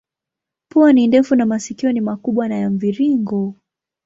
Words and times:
Pua 0.71 0.93
ni 0.93 1.07
ndefu 1.07 1.35
na 1.35 1.45
masikio 1.45 1.91
ni 1.91 2.01
makubwa 2.01 2.47
na 2.47 2.55
ya 2.55 2.69
mviringo. 2.69 3.53